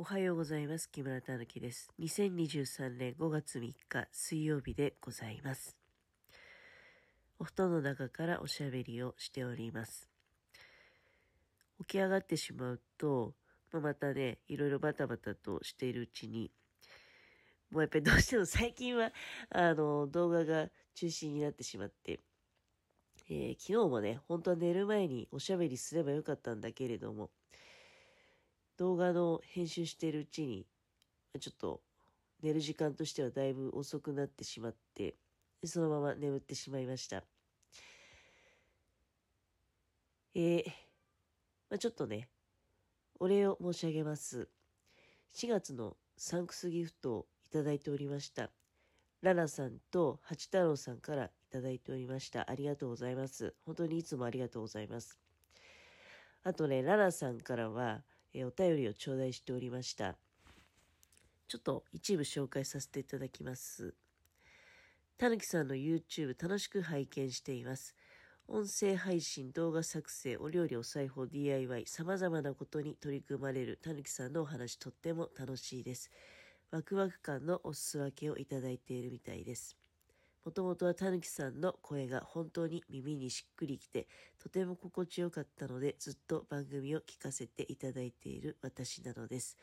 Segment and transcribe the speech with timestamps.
[0.00, 0.88] おはようございます。
[0.88, 1.90] 木村たぬきです。
[1.98, 5.76] 2023年5月3日水曜日でございます。
[7.40, 10.08] お布団の中からおしゃべりをしております。
[11.80, 13.34] 起き上がってしまうと、
[13.72, 16.52] まあ、またね、いろいろバタバタとしているうちに、
[17.72, 19.12] もうやっぱりどうしても 最近は、
[19.50, 22.20] あの、動画が中心になってしまって、
[23.28, 27.32] えー昨日もね、本当は寝る前におしゃべりすればよかったんだけれども、
[28.78, 30.64] 動画の編集しているうちに、
[31.38, 31.82] ちょっと
[32.42, 35.16] 寝る時間としてはだいぶ遅くなってしまって、
[35.64, 37.24] そのまま眠ってしまいました。
[40.34, 40.64] えー
[41.70, 42.28] まあ、ちょっとね、
[43.18, 44.48] お礼を申し上げます。
[45.34, 48.50] 4月のサンクスギフトをいただいておりました。
[49.20, 52.48] ララさんと八太郎さんからいただいておりました。
[52.48, 53.54] ありがとうございます。
[53.66, 55.18] 本当にいつもありがとうございます。
[56.44, 58.02] あとね、ララさんからは、
[58.38, 60.16] えーお便りを頂戴しておりました。
[61.48, 63.94] ちょっと一部紹介させていただきます。
[65.16, 67.96] たぬきさんの YouTube 楽しく拝見しています。
[68.46, 76.10] 音声配信、動画作成、お料理、お裁縫、DIY、様々なことに取り組まれるたぬきさんのお話とっても楽しいです。
[76.70, 79.76] ワクワク感のお裾分けをいただいているみたいです。
[80.48, 84.08] もともとはたぬきさんの声が本当に耳にしっくりきて、
[84.42, 89.58] とても心地よかったので、ずっと番組を聞かせていただいている私なのです。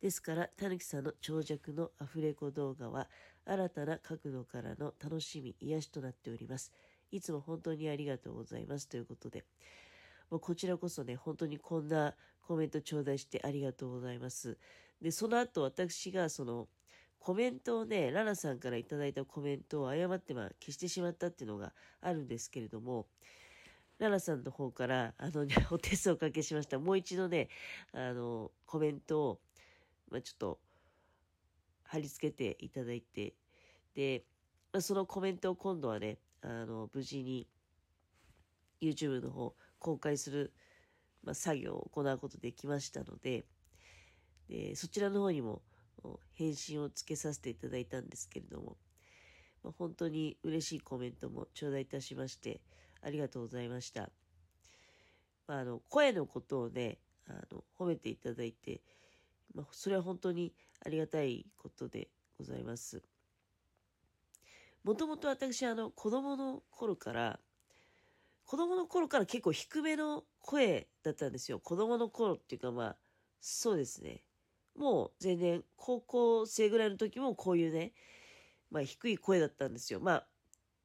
[0.00, 3.08] ですから、たぬきさんの長尺のアフレコ動画は、
[3.44, 6.72] 新たな角度からの楽しみ、癒しとなっております。
[7.12, 8.88] いつも本当にありがとうございます。
[8.88, 9.44] ということで、
[10.30, 14.58] もうこちらこそね、本当にこんなコメント頂戴してありがとうございます。
[15.00, 16.68] で、その後私がその、
[17.18, 23.06] コメントをね、ララさんからいただいたコメントを誤ってま消してしまったっていうのがあるんですけれども、
[23.98, 26.78] ララさんの方から、あのね、 お手数をおかけしました。
[26.78, 27.48] もう一度ね、
[27.92, 29.40] あの、コメントを、
[30.08, 30.60] まあ、ちょっと、
[31.82, 33.34] 貼り付けていただいて、
[33.94, 34.24] で、
[34.72, 37.48] まあ、そのコメントを今度はね、あの、無事に
[38.80, 40.52] YouTube の方公開する、
[41.22, 43.44] まあ、作業を行うことできましたので、
[44.48, 45.62] で、そちらの方にも
[46.34, 48.76] 返信をつけさせていただいたんですけれども、
[49.62, 52.60] まあ、本当に嬉しいコメントも頂戴いたしまして、
[53.02, 54.10] ありがとうございました。
[55.46, 58.82] まあ、あの、声のことをね、あの、褒めていただいて、
[59.54, 60.52] まあ、それは本当に
[60.84, 62.08] ありがたいことで
[62.38, 63.02] ございます。
[64.84, 67.40] もともと私、あの、子供の頃から、
[68.44, 71.60] 子供の頃から結構低めの声だったんですよ。
[71.60, 72.96] 子供の頃っていうかまあ、
[73.40, 74.22] そうですね。
[74.78, 77.92] もう全然高校生ぐらいの時もこういうね、
[78.70, 79.98] まあ低い声だったんですよ。
[80.00, 80.26] まあ、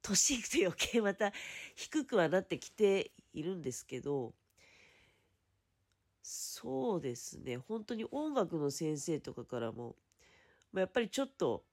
[0.02, 1.32] 年いくと余計また
[1.76, 4.34] 低くはなってきているんですけど、
[6.24, 7.58] そうですね。
[7.58, 9.96] 本当に音楽の先生とかからも、
[10.72, 11.64] まあ、やっぱりちょっと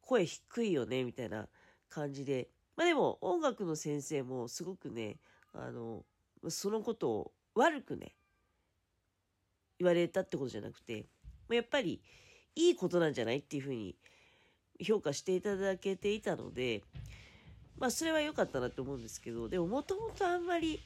[0.00, 1.48] 声低いよね、みたいな
[1.88, 2.48] 感じで。
[2.76, 5.18] まあでも音楽の先生もすごくね、
[5.52, 6.04] あの、
[6.48, 8.16] そのことを悪くね、
[9.78, 11.06] 言われたってことじゃなくて、
[11.50, 12.00] やっぱり
[12.54, 13.96] いいことなんじゃないっていうふうに
[14.80, 16.82] 評価していただけていたので、
[17.78, 20.80] まあそれは良かったなと思うんですけど、でももともとあんまり、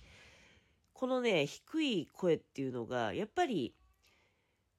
[0.92, 3.74] このね、低い声っていうのが、やっぱり、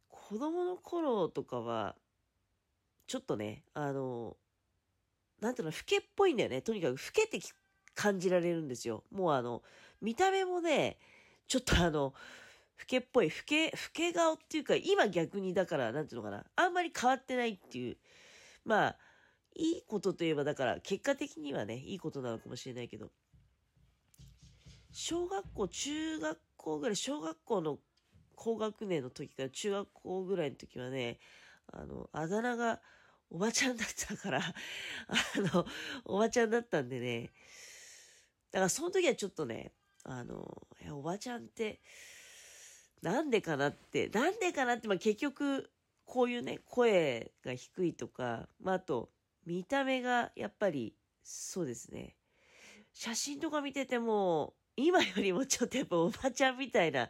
[0.09, 1.95] 子供の頃とかは、
[3.07, 4.35] ちょっとね、あの、
[5.39, 6.61] なんていうの、老けっぽいんだよね。
[6.61, 7.39] とにかく老けて
[7.95, 9.03] 感じられるんですよ。
[9.11, 9.63] もうあの、
[10.01, 10.97] 見た目もね、
[11.47, 12.13] ちょっとあの、
[12.79, 17.97] 老けっぽい、老け、老け顔っていうか、今逆にだから、なんていうのかな、あんまり変わってないっていう、
[18.63, 18.97] まあ、
[19.55, 23.11] いいことといえば、だから、結果的にはね、いいことなのかもしれないけど、
[24.91, 27.79] 小学校、中学校ぐらい、小学校の
[28.35, 31.19] 高学年の時から中学校ぐらいの時はね、
[31.67, 32.81] あの、あだ名が
[33.29, 34.39] おばちゃんだったから、
[35.07, 35.65] あの、
[36.05, 37.31] おばちゃんだったんでね、
[38.51, 39.73] だからその時はちょっとね、
[40.03, 41.81] あの、おばちゃんって、
[43.01, 45.69] なんでかなって、なんでかなって、まあ結局、
[46.05, 49.11] こういうね、声が低いとか、まああと、
[49.45, 52.15] 見た目がやっぱり、そうですね。
[52.93, 57.09] 写真とか見てても、今よりもちょっとやっぱおばちゃんみたいな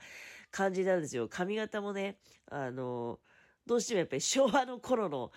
[0.51, 1.27] 感じなんですよ。
[1.29, 2.19] 髪型もね、
[2.49, 3.19] あの、
[3.65, 5.31] どうしてもやっぱり昭和の頃の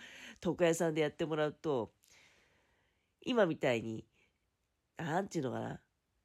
[0.44, 1.92] 床屋さんでやってもらうと、
[3.24, 4.06] 今みたいに、
[4.96, 5.80] なんていうのかな。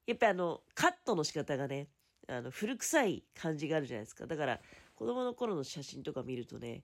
[0.06, 1.90] やっぱりあの、カットの仕方がね、
[2.28, 4.28] あの、古臭い感じがあるじゃないですか。
[4.28, 4.62] だから、
[4.96, 6.84] 子供の頃の写真とか見るとね、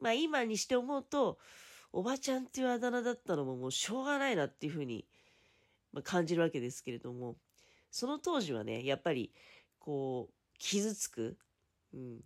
[0.00, 1.38] まあ今にして思うと、
[1.92, 5.08] おばちゃんっていうあだ名だったのももうしょうがないなっていうふうに、
[5.92, 7.38] ま、感じるわけですけれども、
[7.90, 9.32] その当時はね、やっぱり、
[9.78, 11.38] こう、傷つく。
[11.94, 12.20] うん。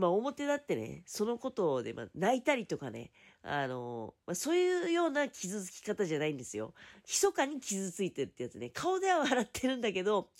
[0.00, 3.10] まあ表だってね、そのことで、ま泣いたりとかね、
[3.42, 6.72] あの、まあ、そういうような傷つき方じゃないんですよ。
[7.06, 8.70] 密かに傷ついてるってやつね。
[8.70, 10.30] 顔では笑ってるんだけど、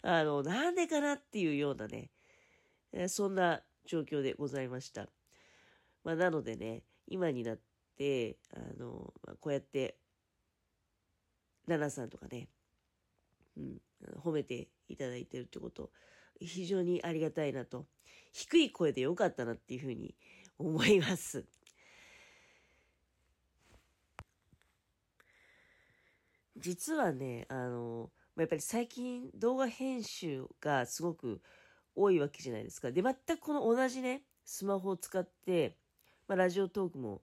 [0.00, 2.10] あの、なんでかなっていうようなね、
[2.92, 5.08] えそんな状況でございました。
[6.04, 7.58] まあなのでね、今になっ
[7.98, 9.98] て、あの、まあ、こうやって、
[11.66, 12.48] ラナさんとかね、
[13.58, 13.80] うん、
[14.24, 15.90] 褒めていただいてるってこと、
[16.40, 17.86] 非常にありがたいなと、
[18.32, 20.14] 低い声でよかったなっていうふうに
[20.58, 21.44] 思います。
[26.56, 31.40] 実はね、あの、やっぱり最近動画編集がすごく
[31.94, 32.90] 多いわけじゃないですか。
[32.92, 35.76] で、全くこの同じね、スマホを使って、
[36.28, 37.20] まあ、ラジオトークも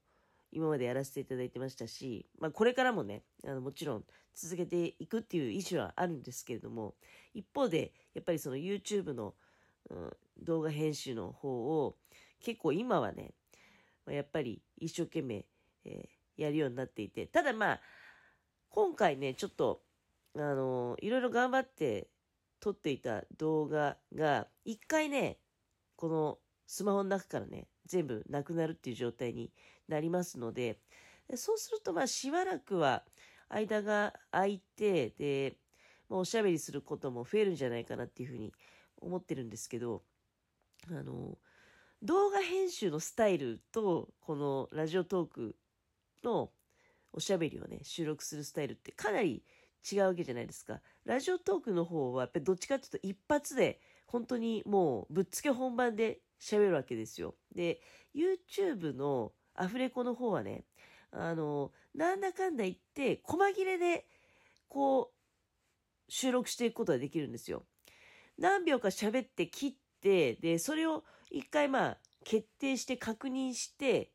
[0.52, 4.04] 今までやらせていただいてましたし、まあ、これからもね、あのもちろん
[4.36, 6.96] 続けていくっていう意思はあるんですけれども、
[7.34, 9.34] 一方で、やっぱりその YouTube の、
[9.90, 10.12] うん、
[10.42, 11.96] 動画編集の方を、
[12.42, 13.34] 結構今はね、
[14.08, 15.46] やっぱり一生懸命、
[15.86, 17.82] えー、やるようになっていて、ただまあ、
[18.70, 19.82] 今回ね、ちょっと、
[20.36, 22.08] あのー、いろいろ頑張って
[22.60, 25.38] 撮っていた動画が、一回ね、
[25.96, 29.52] このスマホの中からね、全部なくなるっていう状態に
[29.88, 30.80] なりますので、
[31.36, 33.04] そうすると、まあ、しばらくは
[33.50, 35.58] 間が空いて、で、
[36.10, 38.52] まあ、おしゃべりすることも増えるんじゃないかなっていうふうに
[38.98, 40.04] 思ってるんですけど、
[40.90, 41.38] あの、
[42.02, 45.56] 動画編集のスタイルと、このラジオトーク
[46.24, 46.52] の
[47.12, 49.44] おしゃべりをね、収録するスタイルってかなり
[49.90, 50.82] 違うわけじゃないですか。
[51.06, 57.36] ラジオトークの方はやっぱりどっちかっていうと一発で本当にもうぶっつけ本番で喋るわけですよ。
[57.54, 57.82] で、
[58.16, 60.66] YouTube のアフレコの方はね、
[61.12, 64.06] あの、なんだかんだ言って、細切れで、
[64.68, 65.19] こう、
[66.10, 67.64] 収録していくことができるんですよ。
[68.38, 74.12] 何秒か喋って切って、で、それを一回まあ、決定して確認して、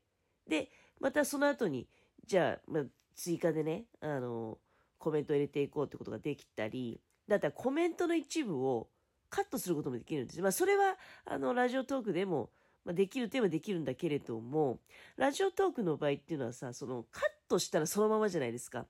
[0.48, 0.70] で、
[1.00, 1.88] またその後に、
[2.26, 2.82] じゃあ、まあ、
[3.14, 4.58] 追加でね、あの、
[4.98, 8.88] コメントを入れていこうってことができたり、だったらコメントの一部を
[9.30, 10.40] カットすることもできるんです。
[10.40, 12.50] まあ、それは、あの、ラジオトークでも、
[12.84, 14.80] まあ、できるといえばできるんだけれども、
[15.16, 18.86] ラジオトークの場合っていうのはさ、その、カットしたらそのままじゃないですか。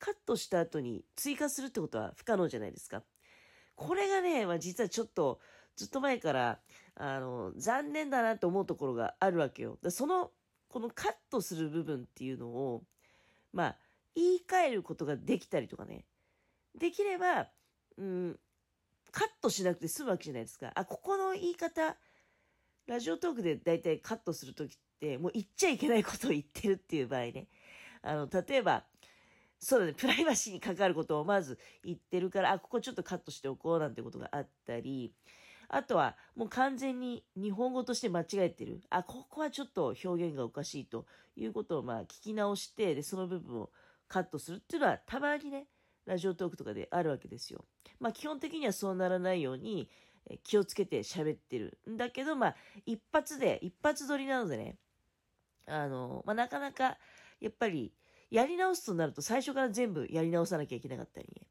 [0.00, 3.04] カットした後に追加するってことは不可能じゃないですか。
[3.76, 5.40] これがね、まあ、実はちょっと、
[5.76, 6.58] ずっと前から、
[6.96, 9.78] あの、残念だなと思うところがあるわけよ。
[9.90, 10.32] その、
[10.68, 12.82] このカットする部分っていうのを、
[13.52, 13.76] まあ、
[14.14, 16.04] 言い換えることができたりとかね。
[16.78, 17.48] できれば、
[17.96, 18.38] うん、
[19.10, 20.72] カットしなくて済むわけじゃないですか。
[20.74, 21.96] あ、ここの言い方、
[22.86, 27.48] ラジオトークで大体カットするときって、もう言っちゃいけないことを言ってるっていう場合ね。
[28.02, 28.84] あの、例えば、
[29.62, 35.12] そうだね、プライバシーに関わることをまず言ってるから、あ、ここちょっとカットしておこうなんてことがあったり、
[35.68, 38.80] あとはもう完全に日本語として間違えてる。
[38.88, 43.70] あ、ここはちょっと表現がおかしいということをまあ聞き直して、で、その部分を
[44.08, 45.66] カットするっていうのはたまにね、
[46.06, 47.64] ラジオトークとかであるわけですよ。
[48.00, 49.88] まあ基本的にはそうならないように
[50.42, 52.56] 気をつけて喋ってるんだけど、まあ
[52.86, 54.76] 一発で、一発撮りなのでね、
[55.66, 56.96] あの、まあなかなか
[57.40, 57.92] やっぱり
[58.30, 61.46] やり直すとなると最初から全部やり直さなきゃいけなかったりね。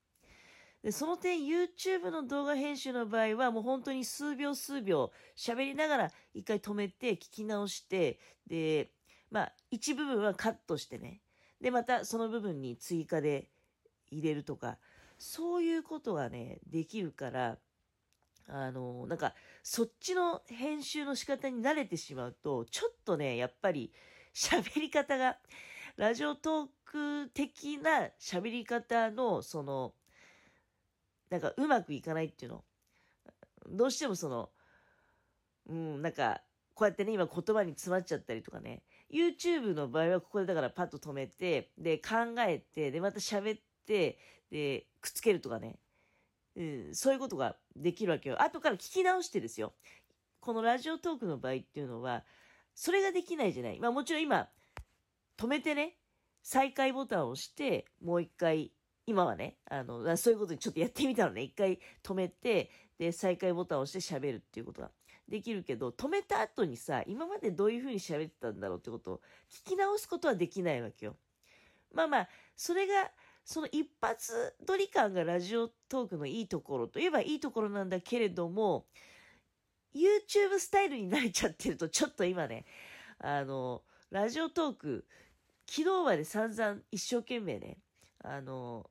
[0.84, 8.92] で、その点 YouTube の動画編集の場合はもう本当に数秒数秒喋りながら一回止めて聞き直して、で、
[9.30, 11.21] まあ一部分はカットしてね。
[11.59, 13.50] で、またその部分に追加で
[14.09, 14.78] 入れるとか、
[15.18, 17.57] そういうことがね、できるから、
[18.48, 23.92] あの、なんか、そっちの編集の仕方に慣れてしまうと、ちょっとね、やっぱり
[24.33, 25.38] 喋り方が、
[26.00, 29.94] ラジオトーク的な喋り方の、その、
[31.30, 32.64] なんかうまくいかないっていうの？
[33.70, 34.50] どうしてもその、
[35.68, 36.40] うん、なんか、
[36.74, 38.82] こうやってね、今言葉に詰まっちゃったりとかね。
[39.14, 44.18] YouTube の場合はここでだからパッと止めて、で、考えて、で、また喋って、
[44.50, 45.80] で、くっつけるとかね。
[46.56, 48.42] うん、そういうことができるわけよ。
[48.42, 49.74] 後から聞き直してですよ。
[50.40, 52.24] このラジオトークの場合っていうのは、
[52.74, 53.80] それができないじゃない。
[53.82, 54.48] まあもちろん今、
[55.40, 55.96] 止めてね、
[56.44, 58.74] 再開ボタンを押して、もう一回、
[59.06, 61.44] 今はね、あの、そういうことにちょっとやってみたのね。
[61.44, 64.92] 一回止めて、で、再開ボタンを押して喋るっていうことが
[65.30, 71.16] できるけど、止めた後にさ、今までどういう風に喋ってたんだろうってことを聞き直すことはできないわけよ。
[71.94, 73.10] まあまあ、それが
[73.46, 78.88] その一発撮り感がラジオトークのいいところといえばいいところなんだけれども、
[79.96, 82.66] YouTube スタイルに慣れちゃってると、ちょっと今ね、
[83.18, 85.06] あの、ラジオトーク、
[85.71, 87.78] 昨日まで散々一生懸命ね、
[88.23, 88.90] あの、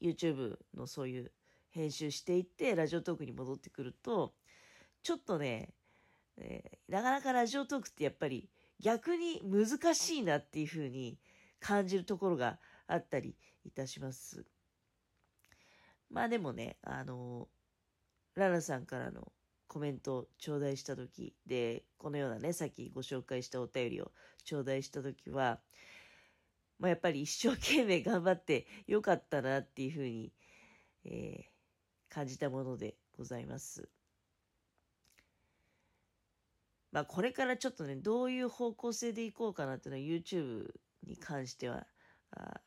[0.00, 1.32] YouTube のそういう
[1.70, 4.32] 編集していって、ラジオトークに戻ってくると、
[5.02, 5.74] ちょっとね、
[6.36, 11.18] えー、なかなかラジオトークってやっぱり逆に難しいなっていうふうに
[11.58, 14.46] 感じるところがあったりいたします。
[16.10, 17.48] まあでもね、あの、
[18.36, 19.32] ララさんからの
[19.68, 24.12] コメントを頂戴した時で、このようなね、さっきご紹介したお便りを
[24.44, 25.60] 頂戴した時は、
[26.78, 30.32] まあ、やっぱり一生懸命頑張ってよかったなっていうふうに、
[31.04, 33.88] えー、感じたものでございます。
[36.92, 40.72] まあ、これからちょっとね、どういう方向性でいこうかなっていうのは YouTube
[41.06, 41.86] に関しては、
[42.30, 42.60] あ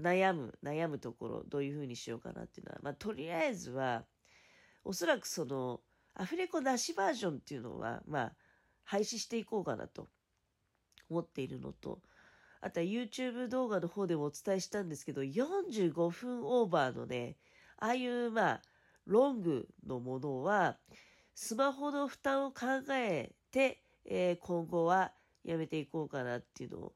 [0.00, 4.04] 悩む、悩むところ、どういうふうにしようかなっていうのは、まあ、とりあえずは、
[4.84, 5.80] おそらくその、
[6.14, 8.32] アフレコなしバージョンっていうのは、まあ、
[8.84, 10.08] 廃止していこうかなと
[11.08, 12.00] 思っているのと、
[12.60, 17.36] あとは YouTube 動画の方でもお伝えしたんですけど、45分オーバーのね、
[17.78, 18.62] ああいうまあ、
[19.06, 20.78] ロングのものは、
[21.34, 25.12] スマホの負担を考えて、えー、今後は
[25.44, 26.92] やめていこうかなっていうのを、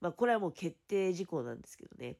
[0.00, 2.16] まあこれはもう決定事項なんですけどね。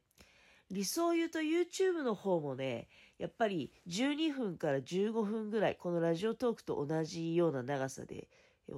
[0.71, 8.29] 理想を言うと YouTube の方もね、やっぱり12分から15分ぐらい、このラジオトークと同じような長さで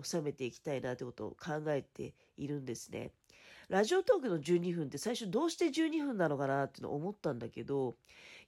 [0.02, 3.10] 収めていきたいなってことを考えているんですね。
[3.68, 7.96] ラジオトークの12分って最初どうして12分なのかなっての思ったんだけど、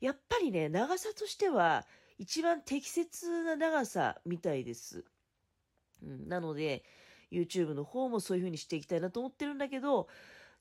[0.01, 1.87] やっぱりね、長さとしては
[2.19, 5.05] 一番適切な長さみたいです。
[6.03, 6.83] うん、なので、
[7.31, 10.09] YouTube の方もそういう風にしていきたいなと思ってるんだけど、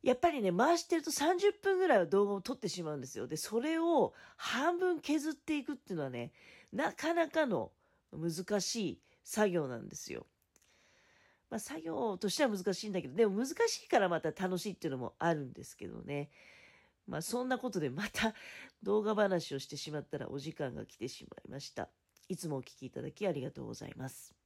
[0.04, 3.28] やっぱりね、回してると30分ぐらいは動画を撮ってしまうんですよ。
[3.28, 6.32] で、それを半分削っていくっていうのはね、
[6.74, 7.72] なかなかの
[8.12, 10.26] 難しい作業なんですよ。
[11.52, 16.30] まあ、作業としては難しいんだけど、でも難しいからまた楽しいっていうのもあるんですけどね。
[17.08, 18.34] まあ、そんなことでまた
[18.82, 21.90] 動画話をしてしまったらお時間が来てしまいました。
[22.30, 24.41] いつもお聴きいただきありがとうございます。